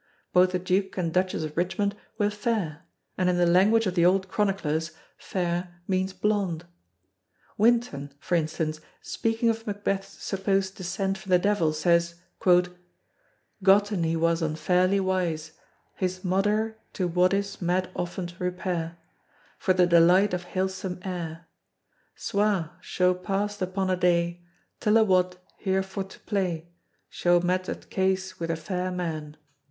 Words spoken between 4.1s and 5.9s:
chroniclers "fayre"